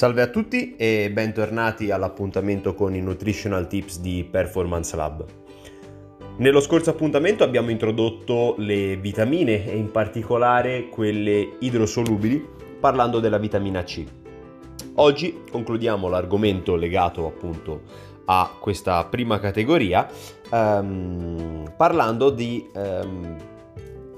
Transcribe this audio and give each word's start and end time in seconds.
Salve 0.00 0.22
a 0.22 0.28
tutti 0.28 0.76
e 0.76 1.10
bentornati 1.12 1.90
all'appuntamento 1.90 2.72
con 2.72 2.94
i 2.94 3.02
Nutritional 3.02 3.66
Tips 3.66 4.00
di 4.00 4.24
Performance 4.24 4.96
Lab. 4.96 5.26
Nello 6.38 6.62
scorso 6.62 6.88
appuntamento 6.88 7.44
abbiamo 7.44 7.68
introdotto 7.68 8.54
le 8.56 8.96
vitamine 8.96 9.66
e 9.66 9.76
in 9.76 9.90
particolare 9.90 10.88
quelle 10.88 11.56
idrosolubili 11.58 12.42
parlando 12.80 13.20
della 13.20 13.36
vitamina 13.36 13.82
C. 13.82 14.02
Oggi 14.94 15.42
concludiamo 15.50 16.08
l'argomento 16.08 16.76
legato 16.76 17.26
appunto 17.26 17.82
a 18.24 18.56
questa 18.58 19.04
prima 19.04 19.38
categoria 19.38 20.08
um, 20.50 21.70
parlando 21.76 22.30
di 22.30 22.66
um, 22.72 23.36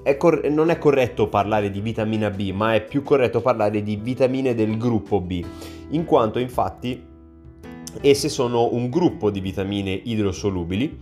è 0.02 0.16
cor- 0.16 0.44
non 0.48 0.70
è 0.70 0.78
corretto 0.78 1.28
parlare 1.28 1.70
di 1.70 1.80
vitamina 1.80 2.28
B, 2.28 2.50
ma 2.52 2.74
è 2.74 2.82
più 2.82 3.02
corretto 3.02 3.40
parlare 3.40 3.82
di 3.82 3.96
vitamine 3.96 4.54
del 4.54 4.76
gruppo 4.76 5.20
B, 5.20 5.44
in 5.92 6.04
quanto 6.04 6.38
infatti 6.38 7.10
esse 8.00 8.28
sono 8.28 8.72
un 8.72 8.88
gruppo 8.88 9.30
di 9.30 9.40
vitamine 9.40 9.92
idrosolubili 9.92 11.00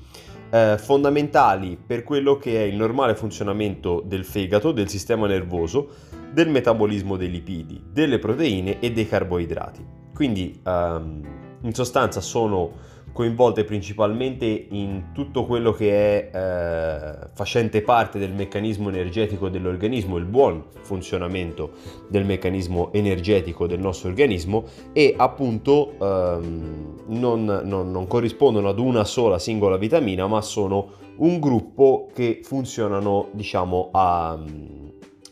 eh, 0.51 0.77
fondamentali 0.79 1.79
per 1.85 2.03
quello 2.03 2.37
che 2.37 2.63
è 2.63 2.67
il 2.67 2.77
normale 2.77 3.15
funzionamento 3.15 4.03
del 4.05 4.25
fegato, 4.25 4.73
del 4.73 4.89
sistema 4.89 5.27
nervoso, 5.27 5.89
del 6.33 6.49
metabolismo 6.49 7.17
dei 7.17 7.31
lipidi, 7.31 7.83
delle 7.93 8.19
proteine 8.19 8.81
e 8.81 8.91
dei 8.93 9.07
carboidrati. 9.07 9.85
Quindi 10.13 10.61
ehm, 10.65 11.23
in 11.63 11.75
sostanza 11.75 12.21
sono 12.21 12.89
coinvolte 13.13 13.65
principalmente 13.65 14.45
in 14.71 15.11
tutto 15.13 15.45
quello 15.45 15.73
che 15.73 16.31
è 16.31 16.37
eh, 16.37 17.29
facente 17.33 17.83
parte 17.83 18.19
del 18.19 18.33
meccanismo 18.33 18.89
energetico 18.89 19.49
dell'organismo, 19.49 20.17
il 20.17 20.25
buon 20.25 20.65
funzionamento 20.83 21.73
del 22.09 22.25
meccanismo 22.25 22.93
energetico 22.93 23.67
del 23.67 23.81
nostro 23.81 24.09
organismo 24.09 24.65
e 24.93 25.15
appunto 25.17 25.95
ehm, 26.01 27.03
non, 27.07 27.63
non, 27.65 27.91
non 27.91 28.07
corrispondono 28.07 28.69
ad 28.69 28.79
una 28.79 29.05
sola 29.05 29.39
singola 29.39 29.77
vitamina 29.77 30.27
ma 30.27 30.41
sono 30.41 30.99
un 31.17 31.39
gruppo 31.39 32.09
che 32.15 32.41
funzionano 32.43 33.29
diciamo 33.33 33.91
a 33.93 34.39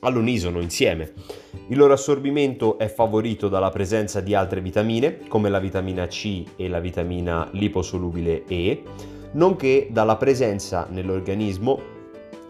all'unisono 0.01 0.61
insieme. 0.61 1.13
Il 1.69 1.77
loro 1.77 1.93
assorbimento 1.93 2.79
è 2.79 2.89
favorito 2.89 3.49
dalla 3.49 3.71
presenza 3.71 4.21
di 4.21 4.35
altre 4.35 4.61
vitamine, 4.61 5.21
come 5.29 5.49
la 5.49 5.59
vitamina 5.59 6.07
C 6.07 6.45
e 6.57 6.69
la 6.69 6.81
vitamina 6.81 7.49
liposolubile 7.53 8.45
E, 8.47 8.83
nonché 9.33 9.89
dalla 9.91 10.17
presenza 10.17 10.87
nell'organismo, 10.91 11.81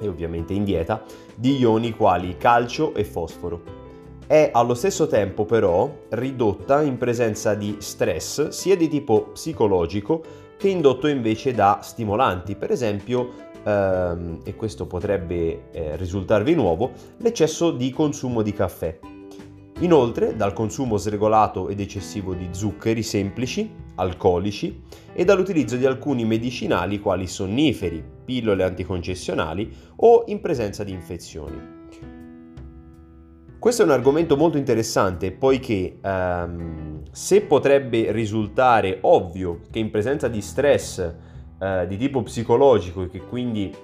e 0.00 0.06
ovviamente 0.06 0.52
in 0.52 0.64
dieta, 0.64 1.02
di 1.34 1.56
ioni 1.56 1.92
quali 1.92 2.36
calcio 2.36 2.94
e 2.94 3.04
fosforo. 3.04 3.76
È 4.26 4.50
allo 4.52 4.74
stesso 4.74 5.06
tempo 5.06 5.44
però 5.44 5.90
ridotta 6.10 6.82
in 6.82 6.98
presenza 6.98 7.54
di 7.54 7.76
stress 7.78 8.48
sia 8.48 8.76
di 8.76 8.86
tipo 8.86 9.30
psicologico 9.32 10.22
che 10.58 10.68
indotto 10.68 11.06
invece 11.06 11.52
da 11.52 11.78
stimolanti, 11.82 12.54
per 12.54 12.70
esempio 12.70 13.46
ehm, 13.64 14.40
e 14.44 14.54
questo 14.54 14.86
potrebbe 14.86 15.70
eh, 15.70 15.96
risultarvi 15.96 16.54
nuovo, 16.54 16.92
l'eccesso 17.18 17.70
di 17.70 17.90
consumo 17.90 18.42
di 18.42 18.52
caffè. 18.52 18.98
Inoltre 19.80 20.34
dal 20.34 20.52
consumo 20.52 20.96
sregolato 20.96 21.68
ed 21.68 21.78
eccessivo 21.78 22.34
di 22.34 22.48
zuccheri 22.50 23.02
semplici, 23.02 23.70
alcolici 23.94 24.82
e 25.12 25.24
dall'utilizzo 25.24 25.76
di 25.76 25.86
alcuni 25.86 26.24
medicinali 26.24 26.98
quali 26.98 27.28
sonniferi, 27.28 28.02
pillole 28.24 28.64
anticoncessionali 28.64 29.72
o 29.96 30.24
in 30.26 30.40
presenza 30.40 30.82
di 30.82 30.92
infezioni. 30.92 31.76
Questo 33.58 33.82
è 33.82 33.84
un 33.84 33.90
argomento 33.90 34.36
molto 34.36 34.56
interessante 34.56 35.32
poiché 35.32 35.98
ehm, 36.00 37.02
se 37.10 37.42
potrebbe 37.42 38.12
risultare 38.12 38.98
ovvio 39.02 39.62
che 39.70 39.80
in 39.80 39.90
presenza 39.90 40.28
di 40.28 40.40
stress 40.40 41.14
eh, 41.60 41.86
di 41.86 41.96
tipo 41.96 42.22
psicologico 42.22 43.02
e 43.02 43.08
che 43.08 43.20
quindi 43.20 43.74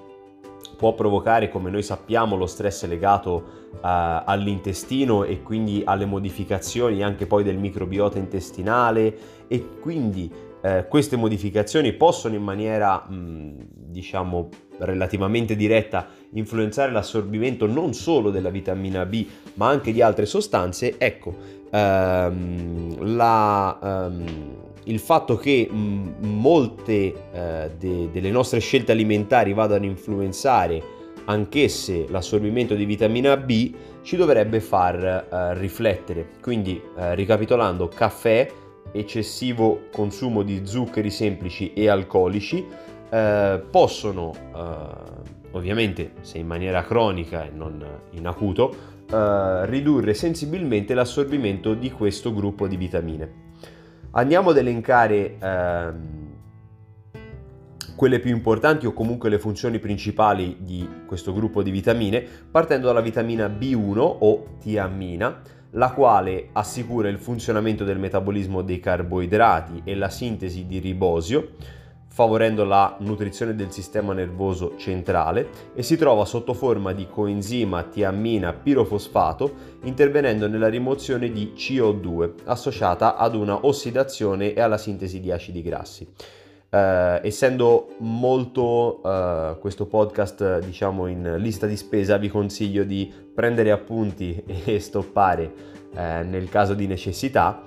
può 0.77 0.95
provocare, 0.95 1.49
come 1.49 1.71
noi 1.71 1.83
sappiamo, 1.83 2.37
lo 2.37 2.47
stress 2.47 2.87
legato 2.87 3.69
uh, 3.73 3.79
all'intestino 3.81 5.25
e 5.25 5.43
quindi 5.43 5.83
alle 5.85 6.05
modificazioni 6.05 7.03
anche 7.03 7.27
poi 7.27 7.45
del 7.45 7.57
microbiota 7.59 8.19
intestinale 8.19 9.17
e 9.47 9.79
quindi 9.81 10.31
uh, 10.63 10.87
queste 10.89 11.17
modificazioni 11.17 11.93
possono 11.93 12.35
in 12.35 12.43
maniera, 12.43 12.99
mh, 12.99 13.67
diciamo, 13.71 14.49
relativamente 14.79 15.55
diretta 15.55 16.09
influenzare 16.33 16.91
l'assorbimento 16.91 17.67
non 17.67 17.95
solo 17.95 18.31
della 18.31 18.51
vitamina 18.51 19.07
B 19.07 19.25
ma 19.55 19.69
anche 19.69 19.93
di 19.93 20.03
altre 20.03 20.27
sostanze, 20.27 20.99
ecco, 20.99 21.35
um, 21.71 23.15
la... 23.15 23.79
Um, 23.81 24.63
il 24.85 24.99
fatto 24.99 25.37
che 25.37 25.69
mh, 25.71 26.27
molte 26.27 27.15
eh, 27.33 27.71
de- 27.79 28.11
delle 28.11 28.31
nostre 28.31 28.61
scelte 28.61 28.93
alimentari 28.93 29.53
vadano 29.53 29.85
a 29.85 29.89
influenzare 29.89 30.83
anch'esse 31.27 32.07
l'assorbimento 32.09 32.75
di 32.75 32.85
vitamina 32.85 33.37
B 33.37 33.73
ci 34.03 34.17
dovrebbe 34.17 34.61
far 34.61 35.03
eh, 35.03 35.59
riflettere. 35.59 36.29
Quindi, 36.41 36.81
eh, 36.97 37.15
ricapitolando, 37.15 37.89
caffè, 37.89 38.51
eccessivo 38.93 39.85
consumo 39.91 40.43
di 40.43 40.61
zuccheri 40.65 41.11
semplici 41.11 41.73
e 41.73 41.89
alcolici 41.89 42.65
eh, 43.11 43.63
possono, 43.71 44.33
eh, 44.55 45.51
ovviamente 45.53 46.13
se 46.21 46.39
in 46.39 46.47
maniera 46.47 46.83
cronica 46.83 47.45
e 47.45 47.51
non 47.51 47.83
in 48.11 48.27
acuto, 48.27 48.75
eh, 49.11 49.67
ridurre 49.67 50.15
sensibilmente 50.15 50.95
l'assorbimento 50.95 51.75
di 51.75 51.91
questo 51.91 52.33
gruppo 52.33 52.67
di 52.67 52.77
vitamine. 52.77 53.43
Andiamo 54.17 54.51
ad 54.51 54.59
elencare 54.59 55.39
ehm, 55.41 56.33
quelle 57.97 58.21
più 58.21 58.31
importanti 58.31 58.87
o 58.87 58.93
comunque 58.93 59.29
le 59.29 59.41
funzioni 59.41 59.81
principali 59.81 60.59
di 60.61 60.89
questo 61.05 61.33
gruppo 61.33 61.65
di 61.65 61.73
vitamine, 61.73 62.25
partendo 62.49 62.87
dalla 62.87 63.01
vitamina 63.01 63.49
B1 63.49 63.99
o 63.99 64.57
tiamina, 64.61 65.43
la 65.71 65.91
quale 65.91 66.51
assicura 66.53 67.09
il 67.09 67.19
funzionamento 67.19 67.83
del 67.83 67.99
metabolismo 67.99 68.63
dei 68.63 68.79
carboidrati 68.79 69.83
e 69.83 69.97
la 69.97 70.11
sintesi 70.11 70.65
di 70.65 70.79
ribosio, 70.79 71.55
favorendo 72.15 72.63
la 72.63 72.95
nutrizione 73.01 73.57
del 73.57 73.73
sistema 73.73 74.13
nervoso 74.13 74.77
centrale 74.77 75.49
e 75.75 75.83
si 75.83 75.97
trova 75.97 76.25
sotto 76.25 76.55
forma 76.55 76.93
di 76.93 77.09
coenzima 77.09 77.83
tiamina 77.83 78.53
pirofosfato 78.53 79.53
intervenendo 79.83 80.47
nella 80.47 80.69
rimozione 80.69 81.33
di 81.33 81.55
CO2 81.57 82.35
associata 82.45 83.17
ad 83.17 83.35
una 83.35 83.67
ossidazione 83.67 84.55
e 84.55 84.61
alla 84.61 84.79
sintesi 84.79 85.19
di 85.19 85.33
acidi 85.33 85.61
grassi. 85.61 86.07
Uh, 86.71 87.19
essendo 87.23 87.95
molto 87.99 89.01
uh, 89.03 89.59
questo 89.59 89.87
podcast 89.87 90.59
diciamo 90.61 91.07
in 91.07 91.37
lista 91.39 91.67
di 91.67 91.77
spesa 91.77 92.17
vi 92.17 92.29
consiglio 92.29 92.83
di 92.83 93.13
prendere 93.33 93.71
appunti 93.71 94.43
e 94.65 94.79
stoppare 94.79 95.53
uh, 95.93 95.99
nel 96.29 96.49
caso 96.49 96.75
di 96.75 96.87
necessità 96.89 97.63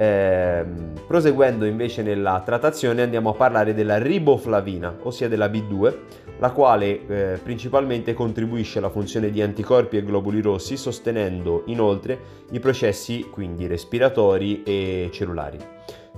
eh, 0.00 0.64
proseguendo 1.06 1.66
invece 1.66 2.00
nella 2.02 2.40
trattazione 2.42 3.02
andiamo 3.02 3.28
a 3.30 3.34
parlare 3.34 3.74
della 3.74 3.98
riboflavina, 3.98 4.96
ossia 5.02 5.28
della 5.28 5.48
B2, 5.48 5.94
la 6.38 6.52
quale 6.52 7.06
eh, 7.06 7.38
principalmente 7.42 8.14
contribuisce 8.14 8.78
alla 8.78 8.88
funzione 8.88 9.30
di 9.30 9.42
anticorpi 9.42 9.98
e 9.98 10.02
globuli 10.02 10.40
rossi, 10.40 10.78
sostenendo 10.78 11.64
inoltre 11.66 12.18
i 12.52 12.60
processi 12.60 13.28
quindi 13.30 13.66
respiratori 13.66 14.62
e 14.62 15.10
cellulari. 15.12 15.58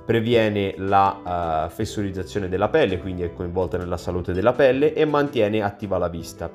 Previene 0.05 0.75
la 0.77 1.65
uh, 1.67 1.71
fessurizzazione 1.71 2.49
della 2.49 2.69
pelle, 2.69 2.99
quindi 2.99 3.23
è 3.23 3.33
coinvolta 3.33 3.79
nella 3.79 3.97
salute 3.97 4.33
della 4.33 4.53
pelle 4.53 4.95
e 4.95 5.05
mantiene 5.05 5.61
attiva 5.61 5.99
la 5.99 6.09
vista. 6.09 6.51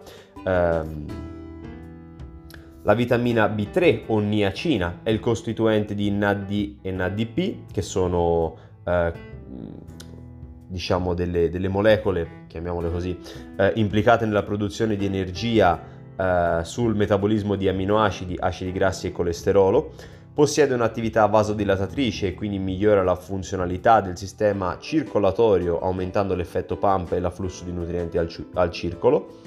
Um, 0.46 1.37
la 2.88 2.94
vitamina 2.94 3.48
B3 3.48 4.04
o 4.08 4.20
niacina 4.20 5.00
è 5.04 5.10
il 5.10 5.20
costituente 5.20 5.94
di 5.94 6.10
NAD 6.10 6.76
e 6.82 6.90
NADP, 6.90 7.70
che 7.70 7.82
sono 7.82 8.56
eh, 8.86 9.12
diciamo 10.68 11.14
delle, 11.14 11.50
delle, 11.50 11.68
molecole, 11.68 12.46
chiamiamole 12.48 12.90
così, 12.90 13.20
eh, 13.58 13.74
implicate 13.76 14.26
nella 14.26 14.44
produzione 14.44 14.96
di 14.96 15.06
energia 15.06 15.84
eh, 16.16 16.60
sul 16.64 16.96
metabolismo 16.96 17.56
di 17.56 17.68
aminoacidi, 17.68 18.38
acidi 18.40 18.72
grassi 18.72 19.08
e 19.08 19.12
colesterolo. 19.12 19.92
Possiede 20.34 20.74
un'attività 20.74 21.26
vasodilatatrice 21.26 22.28
e 22.28 22.34
quindi 22.36 22.58
migliora 22.58 23.04
la 23.04 23.16
funzionalità 23.16 24.00
del 24.00 24.16
sistema 24.16 24.78
circolatorio 24.80 25.82
aumentando 25.82 26.36
l'effetto 26.36 26.78
pump 26.78 27.12
e 27.12 27.20
l'afflusso 27.20 27.66
di 27.66 27.74
nutrienti 27.74 28.18
al, 28.18 28.34
al 28.54 28.72
circolo. 28.72 29.40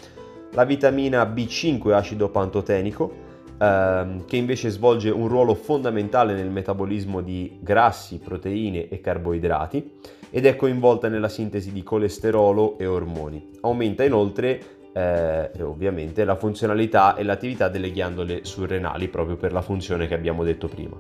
La 0.53 0.65
vitamina 0.65 1.23
B5 1.23 1.93
acido 1.93 2.29
pantotenico 2.29 3.29
ehm, 3.61 4.25
che 4.25 4.37
invece 4.37 4.71
svolge 4.71 5.11
un 5.11 5.29
ruolo 5.29 5.55
fondamentale 5.55 6.35
nel 6.35 6.51
metabolismo 6.51 7.21
di 7.21 7.59
grassi, 7.61 8.19
proteine 8.19 8.89
e 8.89 9.01
carboidrati 9.01 9.99
ed 10.31 10.47
è 10.47 10.57
coinvolta 10.57 11.09
nella 11.09 11.29
sintesi 11.29 11.73
di 11.73 11.83
colesterolo 11.83 12.79
e 12.79 12.87
ormoni. 12.87 13.51
Aumenta 13.61 14.05
inoltre 14.05 14.61
eh, 14.93 15.51
ovviamente 15.63 16.25
la 16.25 16.37
funzionalità 16.37 17.15
e 17.17 17.23
l'attività 17.23 17.69
delle 17.69 17.93
ghiandole 17.93 18.45
surrenali 18.45 19.09
proprio 19.09 19.37
per 19.37 19.53
la 19.53 19.63
funzione 19.63 20.07
che 20.07 20.15
abbiamo 20.15 20.45
detto 20.45 20.69
prima. 20.69 20.97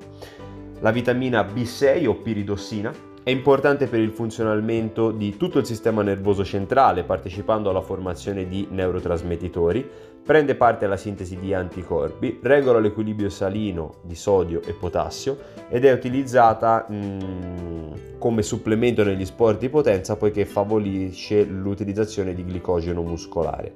La 0.81 0.91
vitamina 0.91 1.43
B6 1.43 2.07
o 2.07 2.15
piridossina 2.17 2.93
è 3.23 3.29
importante 3.29 3.87
per 3.87 4.01
il 4.01 4.13
funzionamento 4.13 5.11
di 5.11 5.37
tutto 5.37 5.59
il 5.59 5.67
sistema 5.67 6.03
nervoso 6.03 6.43
centrale, 6.43 7.05
partecipando 7.05 7.69
alla 7.69 7.83
formazione 7.83 8.49
di 8.49 8.67
neurotrasmettitori, 8.71 9.89
prende 10.25 10.55
parte 10.55 10.87
alla 10.87 10.97
sintesi 10.97 11.37
di 11.39 11.53
anticorpi, 11.53 12.39
regola 12.43 12.79
l'equilibrio 12.79 13.29
salino 13.29 13.97
di 14.03 14.15
sodio 14.15 14.63
e 14.63 14.73
potassio 14.73 15.37
ed 15.69 15.85
è 15.85 15.93
utilizzata 15.93 16.87
mm, 16.91 17.93
come 18.19 18.43
supplemento 18.43 19.05
negli 19.05 19.25
sport 19.27 19.59
di 19.59 19.69
potenza 19.69 20.17
poiché 20.17 20.47
favorisce 20.47 21.45
l'utilizzazione 21.45 22.33
di 22.33 22.45
glicogeno 22.45 23.03
muscolare. 23.03 23.75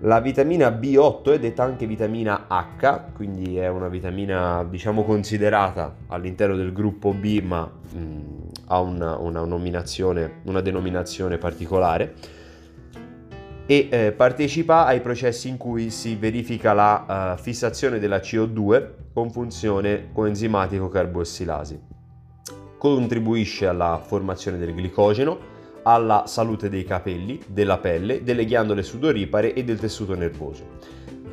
La 0.00 0.20
vitamina 0.20 0.68
B8 0.68 1.32
è 1.32 1.38
detta 1.38 1.62
anche 1.62 1.86
vitamina 1.86 2.44
H, 2.48 3.12
quindi 3.14 3.56
è 3.56 3.68
una 3.68 3.88
vitamina 3.88 4.62
diciamo 4.68 5.04
considerata 5.04 5.96
all'interno 6.08 6.54
del 6.54 6.70
gruppo 6.74 7.14
B 7.14 7.40
ma 7.42 7.62
mh, 7.64 7.98
mm, 7.98 8.20
ha 8.66 8.80
una, 8.80 9.16
una, 9.16 9.40
una, 9.40 10.60
denominazione 10.60 11.38
particolare 11.38 12.14
e 13.64 13.88
eh, 13.90 14.12
partecipa 14.12 14.84
ai 14.84 15.00
processi 15.00 15.48
in 15.48 15.56
cui 15.56 15.88
si 15.88 16.14
verifica 16.16 16.74
la 16.74 17.34
uh, 17.34 17.40
fissazione 17.40 17.98
della 17.98 18.18
CO2 18.18 18.88
con 19.14 19.30
funzione 19.30 20.10
coenzimatico 20.12 20.88
carbossilasi. 20.88 21.80
Contribuisce 22.76 23.66
alla 23.66 23.98
formazione 24.04 24.58
del 24.58 24.74
glicogeno, 24.74 25.54
alla 25.86 26.24
salute 26.26 26.68
dei 26.68 26.84
capelli, 26.84 27.40
della 27.46 27.78
pelle, 27.78 28.24
delle 28.24 28.44
ghiandole 28.44 28.82
sudoripare 28.82 29.54
e 29.54 29.62
del 29.62 29.78
tessuto 29.78 30.16
nervoso. 30.16 30.64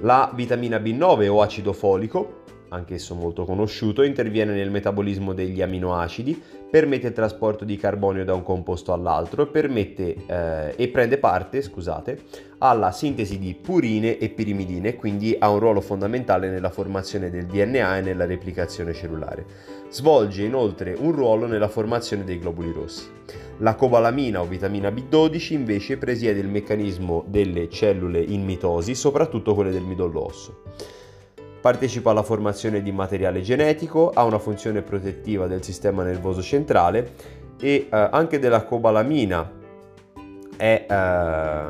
La 0.01 0.31
vitamina 0.35 0.77
B9 0.77 1.27
o 1.27 1.41
acido 1.41 1.73
folico, 1.73 2.41
anch'esso 2.69 3.15
molto 3.15 3.45
conosciuto, 3.45 4.03
interviene 4.03 4.53
nel 4.53 4.69
metabolismo 4.69 5.33
degli 5.33 5.61
aminoacidi, 5.61 6.39
permette 6.69 7.07
il 7.07 7.13
trasporto 7.13 7.65
di 7.65 7.77
carbonio 7.77 8.23
da 8.23 8.33
un 8.35 8.43
composto 8.43 8.93
all'altro 8.93 9.47
permette, 9.47 10.15
eh, 10.25 10.73
e 10.75 10.87
prende 10.89 11.17
parte 11.17 11.61
scusate, 11.61 12.21
alla 12.59 12.91
sintesi 12.91 13.39
di 13.39 13.55
purine 13.55 14.17
e 14.17 14.29
pirimidine, 14.29 14.95
quindi 14.95 15.35
ha 15.37 15.49
un 15.49 15.59
ruolo 15.59 15.81
fondamentale 15.81 16.49
nella 16.49 16.69
formazione 16.69 17.29
del 17.29 17.45
DNA 17.45 17.97
e 17.97 18.01
nella 18.01 18.25
replicazione 18.25 18.93
cellulare. 18.93 19.45
Svolge 19.89 20.43
inoltre 20.43 20.95
un 20.97 21.11
ruolo 21.11 21.47
nella 21.47 21.67
formazione 21.67 22.23
dei 22.23 22.39
globuli 22.39 22.71
rossi. 22.71 23.05
La 23.57 23.75
cobalamina 23.75 24.41
o 24.41 24.45
vitamina 24.45 24.89
B12 24.89 25.53
invece 25.53 25.97
presiede 25.97 26.39
il 26.39 26.47
meccanismo 26.47 27.23
delle 27.27 27.69
cellule 27.69 28.19
in 28.19 28.43
mitosi, 28.43 28.95
soprattutto 28.95 29.53
quelle 29.53 29.71
del 29.71 29.83
midollo 29.83 30.25
osso. 30.25 30.63
Partecipa 31.61 32.11
alla 32.11 32.23
formazione 32.23 32.81
di 32.81 32.91
materiale 32.91 33.41
genetico, 33.41 34.09
ha 34.09 34.23
una 34.23 34.39
funzione 34.39 34.81
protettiva 34.81 35.47
del 35.47 35.63
sistema 35.63 36.03
nervoso 36.03 36.41
centrale 36.41 37.13
e 37.59 37.87
eh, 37.89 38.09
anche 38.11 38.39
della 38.39 38.63
cobalamina 38.63 39.49
è 40.57 40.85
eh, 40.89 41.65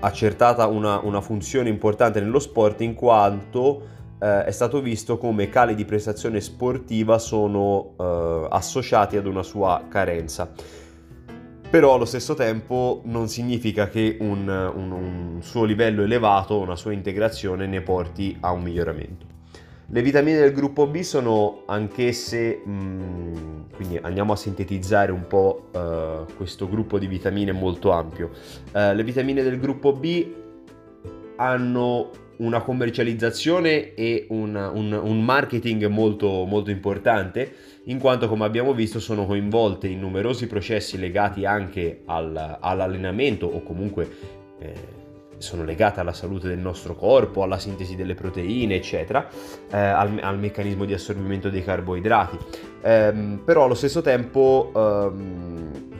accertata 0.00 0.66
una, 0.66 1.00
una 1.02 1.20
funzione 1.20 1.68
importante 1.68 2.20
nello 2.20 2.38
sport 2.38 2.80
in 2.80 2.94
quanto 2.94 4.00
eh, 4.22 4.44
è 4.44 4.50
stato 4.52 4.80
visto 4.80 5.18
come 5.18 5.48
cali 5.48 5.74
di 5.74 5.84
prestazione 5.84 6.40
sportiva 6.40 7.18
sono 7.18 7.94
eh, 7.98 8.46
associati 8.50 9.16
ad 9.16 9.26
una 9.26 9.42
sua 9.42 9.86
carenza. 9.88 10.52
Però 11.68 11.94
allo 11.94 12.04
stesso 12.04 12.34
tempo 12.34 13.00
non 13.06 13.28
significa 13.28 13.88
che 13.88 14.18
un, 14.20 14.46
un, 14.48 14.92
un 14.92 15.38
suo 15.42 15.64
livello 15.64 16.02
elevato, 16.02 16.60
una 16.60 16.76
sua 16.76 16.92
integrazione 16.92 17.66
ne 17.66 17.80
porti 17.80 18.36
a 18.40 18.52
un 18.52 18.62
miglioramento. 18.62 19.26
Le 19.86 20.02
vitamine 20.02 20.38
del 20.38 20.52
gruppo 20.52 20.86
B 20.86 21.00
sono 21.00 21.62
anch'esse, 21.66 22.62
mh, 22.64 22.70
mm, 22.72 23.60
quindi 23.74 23.98
andiamo 24.00 24.34
a 24.34 24.36
sintetizzare 24.36 25.12
un 25.12 25.26
po' 25.26 25.68
uh, 25.72 26.32
questo 26.34 26.68
gruppo 26.68 26.98
di 26.98 27.06
vitamine 27.06 27.52
molto 27.52 27.90
ampio. 27.90 28.30
Uh, 28.72 28.92
le 28.94 29.02
vitamine 29.02 29.42
del 29.42 29.58
gruppo 29.58 29.92
B 29.92 30.26
hanno 31.36 32.10
una 32.38 32.60
commercializzazione 32.60 33.94
e 33.94 34.26
una, 34.30 34.70
un, 34.70 34.92
un, 34.92 35.24
marketing 35.24 35.86
molto, 35.86 36.44
molto 36.44 36.70
importante, 36.70 37.54
in 37.84 37.98
quanto 37.98 38.28
come 38.28 38.44
abbiamo 38.44 38.72
visto 38.74 39.00
sono 39.00 39.26
coinvolte 39.26 39.88
in 39.88 40.00
numerosi 40.00 40.46
processi 40.46 40.98
legati 40.98 41.44
anche 41.44 42.02
al, 42.06 42.58
all'allenamento 42.60 43.46
o 43.46 43.62
comunque 43.62 44.08
eh, 44.58 45.00
sono 45.38 45.64
legate 45.64 46.00
alla 46.00 46.12
salute 46.12 46.48
del 46.48 46.58
nostro 46.58 46.94
corpo, 46.94 47.42
alla 47.42 47.58
sintesi 47.58 47.96
delle 47.96 48.14
proteine, 48.14 48.76
eccetera, 48.76 49.28
eh, 49.70 49.76
al, 49.76 50.18
al, 50.22 50.38
meccanismo 50.38 50.84
di 50.84 50.94
assorbimento 50.94 51.50
dei 51.50 51.64
carboidrati. 51.64 52.38
Eh, 52.80 53.38
però 53.44 53.64
allo 53.64 53.74
stesso 53.74 54.00
tempo 54.00 54.70
ehm, 54.74 55.91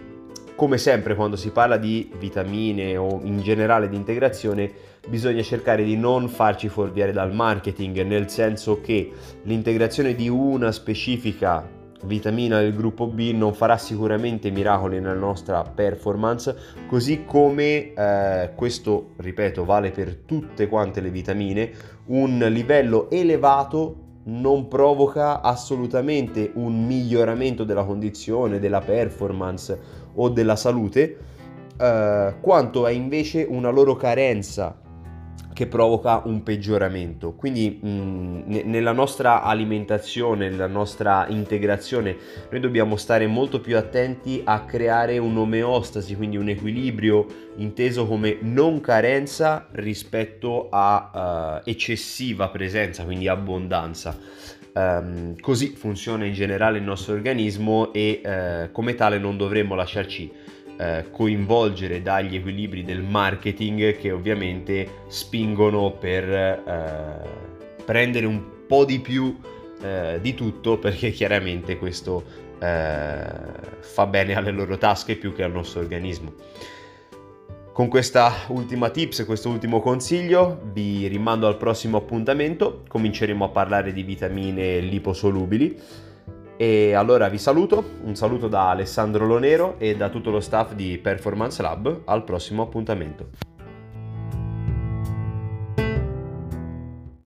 come 0.63 0.79
sempre 0.79 1.17
quando 1.17 1.35
si 1.35 1.51
parla 1.51 1.77
di 1.77 2.09
vitamine 2.21 2.97
o 2.97 3.19
in 3.25 3.41
generale 3.41 3.89
di 3.89 3.97
integrazione 3.97 4.71
bisogna 5.09 5.43
cercare 5.43 5.83
di 5.83 5.97
non 5.97 6.29
farci 6.29 6.69
fuorviare 6.69 7.11
dal 7.11 7.35
marketing, 7.35 8.03
nel 8.03 8.31
senso 8.31 8.81
che 8.81 9.11
l'integrazione 9.43 10.15
di 10.15 10.29
una 10.29 10.71
specifica 10.71 11.69
vitamina 12.05 12.61
del 12.61 12.77
gruppo 12.77 13.09
B 13.09 13.33
non 13.35 13.55
farà 13.55 13.77
sicuramente 13.77 14.51
miracoli 14.51 15.01
nella 15.01 15.15
nostra 15.15 15.65
performance, 15.65 16.55
così 16.87 17.25
come 17.25 17.93
eh, 17.93 18.51
questo, 18.55 19.15
ripeto, 19.17 19.65
vale 19.65 19.91
per 19.91 20.15
tutte 20.15 20.69
quante 20.69 21.01
le 21.01 21.11
vitamine, 21.11 21.73
un 22.07 22.39
livello 22.39 23.11
elevato 23.11 24.02
non 24.25 24.69
provoca 24.69 25.41
assolutamente 25.41 26.53
un 26.55 26.85
miglioramento 26.85 27.65
della 27.65 27.85
condizione, 27.85 28.59
della 28.59 28.81
performance 28.81 29.79
o 30.15 30.29
della 30.29 30.57
salute, 30.57 31.19
eh, 31.77 32.35
quanto 32.41 32.87
è 32.87 32.93
invece 32.93 33.47
una 33.49 33.71
loro 33.71 33.97
carenza 33.97 34.82
che 35.53 35.67
provoca 35.67 36.23
un 36.25 36.43
peggioramento. 36.43 37.33
Quindi 37.35 37.79
mh, 37.83 38.63
nella 38.65 38.93
nostra 38.93 39.43
alimentazione, 39.43 40.49
nella 40.49 40.67
nostra 40.67 41.27
integrazione, 41.29 42.17
noi 42.51 42.61
dobbiamo 42.61 42.97
stare 42.97 43.27
molto 43.27 43.61
più 43.61 43.77
attenti 43.77 44.41
a 44.45 44.65
creare 44.65 45.19
un'omeostasi, 45.19 46.17
quindi 46.17 46.37
un 46.37 46.49
equilibrio 46.49 47.27
inteso 47.57 48.07
come 48.07 48.39
non 48.41 48.81
carenza 48.81 49.67
rispetto 49.73 50.69
a 50.71 51.61
uh, 51.65 51.69
eccessiva 51.69 52.49
presenza, 52.49 53.05
quindi 53.05 53.29
abbondanza. 53.29 54.19
Um, 54.75 55.39
così 55.39 55.75
funziona 55.77 56.25
in 56.25 56.33
generale 56.33 56.79
il 56.79 56.85
nostro 56.85 57.13
organismo 57.13 57.93
e 57.93 58.23
uh, 58.25 58.73
come 58.73 58.95
tale 58.95 59.19
non 59.19 59.37
dovremmo 59.37 59.75
lasciarci 59.75 60.33
uh, 60.83 61.11
coinvolgere 61.11 62.03
dagli 62.03 62.37
equilibri 62.37 62.85
del 62.85 63.03
marketing 63.03 63.97
che 63.97 64.11
ovviamente 64.11 65.05
spingono 65.09 65.93
per 65.93 66.63
uh, 66.65 67.85
prendere 67.85 68.27
un 68.27 68.67
po' 68.67 68.85
di 68.85 69.01
più 69.01 69.37
di 70.21 70.35
tutto 70.35 70.79
perché 70.79 71.11
chiaramente 71.11 71.77
questo 71.77 72.23
fa 72.61 74.07
bene 74.07 74.37
alle 74.37 74.53
loro 74.53 74.79
tasche 74.79 75.17
più 75.17 75.35
che 75.35 75.43
al 75.43 75.51
nostro 75.51 75.81
organismo. 75.81 76.33
Con 77.73 77.89
questa 77.89 78.31
ultima 78.49 78.91
tips, 78.91 79.25
questo 79.25 79.49
ultimo 79.49 79.81
consiglio, 79.81 80.61
vi 80.73 81.07
rimando 81.07 81.47
al 81.47 81.57
prossimo 81.57 81.97
appuntamento. 81.97 82.83
Cominceremo 82.87 83.47
a 83.47 83.49
parlare 83.49 83.95
di 83.95 84.03
vitamine 84.03 84.79
liposolubili. 84.81 85.81
E 86.57 86.93
allora 86.95 87.29
vi 87.29 87.39
saluto, 87.39 87.83
un 88.05 88.15
saluto 88.15 88.49
da 88.49 88.71
Alessandro 88.71 89.27
Lonero 89.27 89.77
e 89.79 89.97
da 89.97 90.09
tutto 90.09 90.31
lo 90.31 90.41
staff 90.41 90.75
di 90.75 90.99
Performance 90.99 91.61
Lab. 91.63 92.03
Al 92.05 92.25
prossimo 92.25 92.63
appuntamento. 92.63 93.52